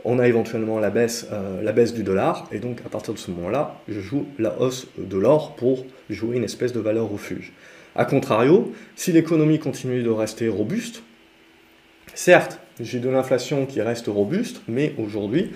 [0.09, 3.19] on a éventuellement la baisse, euh, la baisse du dollar, et donc à partir de
[3.19, 7.53] ce moment-là, je joue la hausse de l'or pour jouer une espèce de valeur refuge.
[7.95, 11.03] A contrario, si l'économie continue de rester robuste,
[12.15, 15.51] certes, j'ai de l'inflation qui reste robuste, mais aujourd'hui,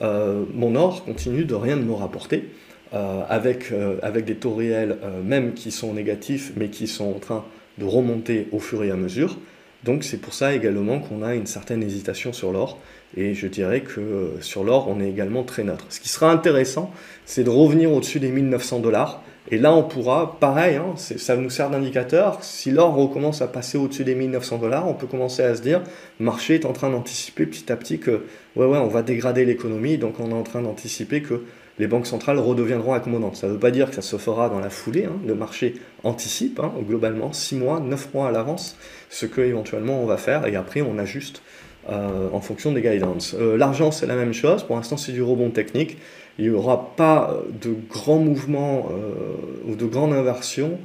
[0.00, 2.48] euh, mon or continue de rien de me rapporter.
[2.94, 7.44] Euh, avec, avec des taux réels même qui sont négatifs, mais qui sont en train
[7.76, 9.36] de remonter au fur et à mesure.
[9.84, 12.78] Donc c'est pour ça également qu'on a une certaine hésitation sur l'or.
[13.16, 15.86] Et je dirais que sur l'or, on est également très neutre.
[15.88, 16.92] Ce qui sera intéressant,
[17.24, 19.22] c'est de revenir au-dessus des 1900 dollars.
[19.50, 22.44] Et là, on pourra, pareil, hein, ça nous sert d'indicateur.
[22.44, 25.80] Si l'or recommence à passer au-dessus des 1900 dollars, on peut commencer à se dire,
[26.20, 29.46] le marché est en train d'anticiper petit à petit que, ouais, ouais, on va dégrader
[29.46, 29.96] l'économie.
[29.96, 31.44] Donc on est en train d'anticiper que
[31.78, 33.36] les banques centrales redeviendront accommodantes.
[33.36, 35.04] Ça ne veut pas dire que ça se fera dans la foulée.
[35.04, 35.16] Hein.
[35.26, 38.76] Le marché anticipe hein, globalement 6 mois, 9 mois à l'avance
[39.10, 41.42] ce que éventuellement on va faire et après on ajuste
[41.88, 43.34] euh, en fonction des guidance.
[43.38, 44.62] Euh, l'argent c'est la même chose.
[44.62, 45.98] Pour l'instant c'est du rebond technique.
[46.38, 50.78] Il n'y aura pas de grands mouvements euh, ou de grandes inversions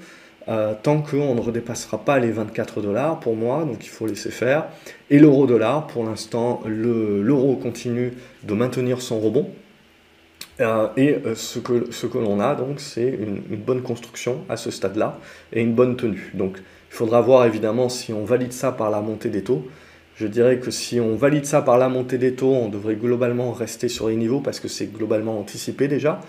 [0.82, 4.66] tant qu'on ne redépassera pas les 24 dollars pour moi, donc il faut laisser faire.
[5.10, 8.12] Et l'euro-dollar, pour l'instant, l'euro continue
[8.44, 9.48] de maintenir son rebond,
[10.60, 14.58] euh, et euh, ce que, ce que l'on a, donc, c'est une, bonne construction à
[14.58, 15.18] ce stade-là
[15.52, 16.32] et une bonne tenue.
[16.34, 19.68] Donc, il faudra voir évidemment si on valide ça par la montée des taux.
[20.16, 23.52] Je dirais que si on valide ça par la montée des taux, on devrait globalement
[23.52, 26.22] rester sur les niveaux parce que c'est globalement anticipé déjà.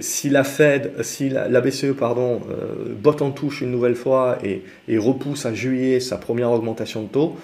[0.00, 4.62] si la Fed, si la, BCE pardon, euh, botte en touche une nouvelle fois et,
[4.98, 7.36] repousse à juillet sa première augmentation de taux,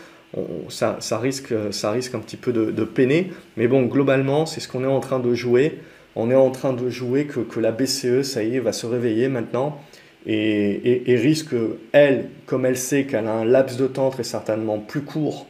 [0.68, 3.30] ça, risque, ça risque un petit peu de peiner.
[3.56, 5.78] Mais bon, globalement, c'est ce qu'on est en train de jouer
[6.16, 9.28] on est en train de jouer que, la BCE, ça y est, va se réveiller
[9.28, 9.80] maintenant
[10.26, 11.54] et, risque,
[11.92, 15.46] elle, comme elle sait qu'elle a un laps de temps très certainement plus court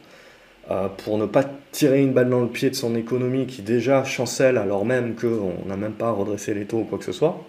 [0.71, 4.03] euh, pour ne pas tirer une balle dans le pied de son économie qui déjà
[4.03, 7.43] chancelle alors même qu'on n'a même pas redressé les taux ou quoi que ce soit,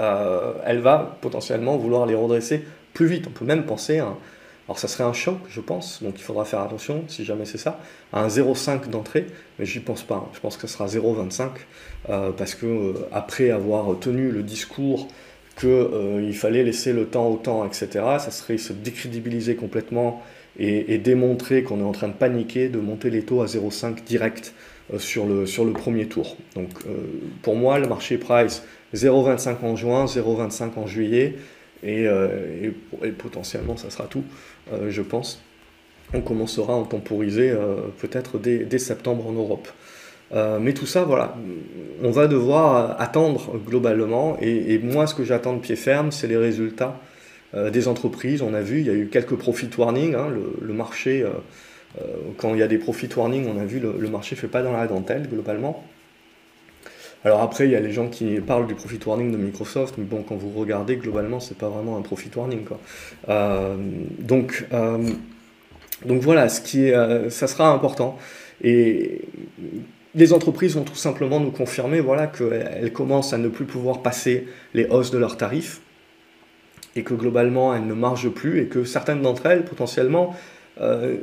[0.00, 3.26] euh, elle va potentiellement vouloir les redresser plus vite.
[3.28, 4.14] On peut même penser à
[4.68, 7.56] alors ça serait un choc, je pense, donc il faudra faire attention, si jamais c'est
[7.56, 7.80] ça,
[8.12, 9.24] à un 0,5 d'entrée,
[9.58, 10.30] mais j'y pense pas.
[10.34, 11.48] Je pense que ce sera 0,25,
[12.10, 15.08] euh, parce que euh, après avoir tenu le discours
[15.58, 20.22] qu'il euh, fallait laisser le temps au temps, etc., ça serait se décrédibiliser complètement
[20.58, 24.52] et, démontrer qu'on est en train de paniquer, de monter les taux à 0,5 direct
[24.98, 26.36] sur, le, sur le premier tour.
[26.56, 26.70] Donc
[27.42, 31.36] pour moi, le marché price 0,25 en juin, 0,25 en juillet,
[31.84, 34.24] et, et, potentiellement ça sera tout.
[34.72, 35.42] Euh, je pense.
[36.14, 39.68] On commencera à en temporiser euh, peut-être dès, septembre en Europe.
[40.34, 41.36] Euh, mais tout ça, voilà,
[42.02, 44.36] on va devoir attendre globalement.
[44.40, 47.00] Et, moi, ce que j'attends de pied ferme, c'est les résultats
[47.54, 48.42] des entreprises.
[48.42, 50.14] On a vu, il y a eu quelques profit warnings.
[50.14, 50.28] Hein,
[50.60, 51.26] le, marché,
[52.36, 54.48] quand il y a des profit warnings, on a vu, le, le marché ne fait
[54.48, 55.82] pas dans la dentelle globalement.
[57.24, 60.04] Alors après, il y a les gens qui parlent du profit warning de Microsoft, mais
[60.04, 62.64] bon, quand vous regardez, globalement, c'est pas vraiment un profit warning.
[62.64, 62.78] Quoi.
[63.28, 63.76] Euh,
[64.18, 64.98] donc, euh,
[66.06, 68.16] donc voilà, ce qui euh, ça sera important.
[68.62, 69.22] Et
[70.14, 74.46] les entreprises vont tout simplement nous confirmer voilà, qu'elles commencent à ne plus pouvoir passer
[74.74, 75.80] les hausses de leurs tarifs
[76.94, 80.34] et que globalement, elles ne margent plus et que certaines d'entre elles, potentiellement,
[80.80, 81.16] euh,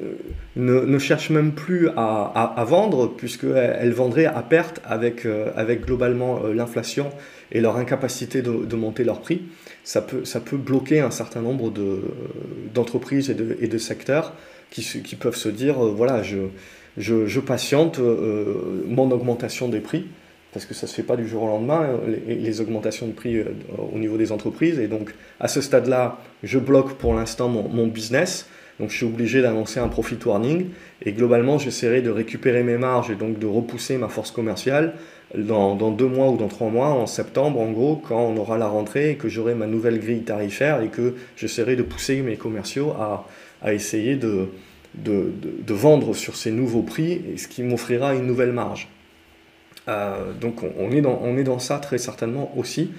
[0.56, 6.42] ne, ne, cherchent même plus à, vendre puisqu'elles vendraient à perte avec, euh, avec globalement
[6.44, 7.10] euh, l'inflation
[7.52, 9.44] et leur incapacité de, monter leur prix.
[9.84, 11.72] Ça peut, ça peut bloquer un certain nombre
[12.74, 14.34] d'entreprises et, de, et de secteurs
[14.72, 16.38] qui, qui peuvent se dire, voilà, je,
[16.98, 20.06] je, patiente mon augmentation des prix
[20.56, 23.44] parce que ça ne se fait pas du jour au lendemain, les, augmentations de prix
[23.78, 24.80] au niveau des entreprises.
[24.80, 28.48] Et donc, à ce stade-là, je bloque pour l'instant mon, business.
[28.80, 30.68] Donc je suis obligé d'annoncer un profit warning
[31.02, 34.94] et globalement j'essaierai de récupérer mes marges et donc de repousser ma force commerciale
[35.38, 38.68] dans, deux mois ou dans trois mois, en septembre en gros, quand on aura la
[38.68, 42.92] rentrée et que j'aurai ma nouvelle grille tarifaire et que j'essaierai de pousser mes commerciaux
[42.92, 43.26] à,
[43.74, 44.50] essayer de,
[45.68, 48.88] vendre sur ces nouveaux prix, et ce qui m'offrira une nouvelle marge.
[49.88, 52.92] Euh, donc on est dans ça très certainement aussi.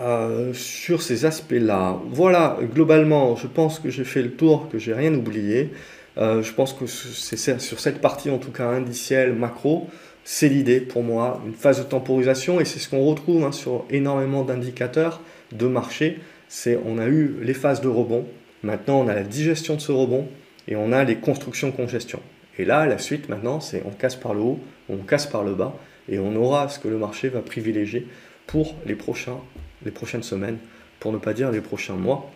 [0.00, 2.00] Euh, sur ces aspects-là.
[2.10, 5.70] Voilà, globalement, je pense que j'ai fait le tour, que j'ai rien oublié.
[6.16, 9.88] Euh, je pense que c'est sur cette partie, en tout cas indicielle, macro,
[10.24, 13.84] c'est l'idée pour moi, une phase de temporisation, et c'est ce qu'on retrouve hein, sur
[13.90, 15.20] énormément d'indicateurs
[15.52, 16.20] de marché.
[16.48, 18.26] C'est on a eu les phases de rebond,
[18.62, 20.26] maintenant on a la digestion de ce rebond,
[20.68, 22.20] et on a les constructions congestion.
[22.58, 25.54] Et là, la suite maintenant, c'est on casse par le haut, on casse par le
[25.54, 25.74] bas,
[26.08, 28.06] et on aura ce que le marché va privilégier
[28.46, 29.38] pour les, prochains,
[29.84, 30.58] les prochaines semaines,
[31.00, 32.30] pour ne pas dire les prochains mois.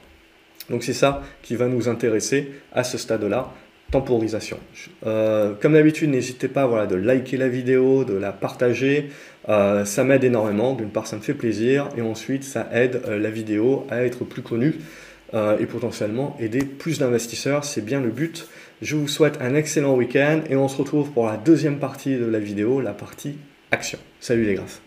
[0.70, 3.52] Donc c'est ça qui va nous intéresser à ce stade-là,
[3.90, 4.58] temporisation.
[5.06, 9.10] Euh, comme d'habitude, n'hésitez pas voilà, de liker la vidéo, de la partager.
[9.48, 10.74] Euh, ça m'aide énormément.
[10.74, 11.88] D'une part, ça me fait plaisir.
[11.96, 14.74] Et ensuite, ça aide euh, la vidéo à être plus connue
[15.60, 17.62] et potentiellement aider plus d'investisseurs.
[17.64, 18.48] C'est bien le but.
[18.80, 22.24] Je vous souhaite un excellent week-end et on se retrouve pour la deuxième partie de
[22.24, 23.36] la vidéo, la partie
[23.70, 23.98] action.
[24.20, 24.80] Salut les graphes.